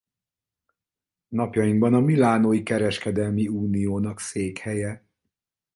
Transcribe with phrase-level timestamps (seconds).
[1.27, 5.03] Napjainkban a milánói kereskedelmi uniónak székhelye.